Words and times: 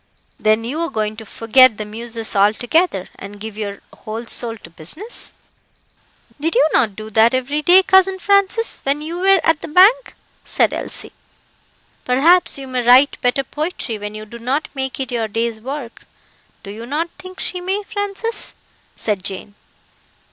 "Then, 0.39 0.63
you 0.63 0.79
are 0.79 0.89
going 0.89 1.15
to 1.17 1.27
forget 1.27 1.77
the 1.77 1.85
Muses 1.85 2.35
altogether, 2.35 3.09
and 3.19 3.39
give 3.39 3.55
your 3.55 3.81
whole 3.93 4.25
soul 4.25 4.57
to 4.57 4.69
business?" 4.71 5.31
"Did 6.39 6.55
you 6.55 6.67
not 6.73 6.95
do 6.95 7.11
that 7.11 7.35
every 7.35 7.61
day, 7.61 7.83
cousin 7.83 8.17
Francis, 8.17 8.79
when 8.83 9.03
you 9.03 9.19
were 9.19 9.39
at 9.43 9.61
the 9.61 9.67
Bank?" 9.67 10.15
said 10.43 10.73
Elsie. 10.73 11.11
"Perhaps 12.03 12.57
you 12.57 12.65
may 12.65 12.83
write 12.83 13.21
better 13.21 13.43
poetry 13.43 13.99
when 13.99 14.15
you 14.15 14.25
do 14.25 14.39
not 14.39 14.69
make 14.73 14.99
it 14.99 15.11
your 15.11 15.27
day's 15.27 15.59
work. 15.59 16.03
Do 16.63 16.71
you 16.71 16.87
not 16.87 17.11
think 17.19 17.39
she 17.39 17.61
may, 17.61 17.83
Francis?" 17.83 18.55
said 18.95 19.23
Jane. 19.23 19.53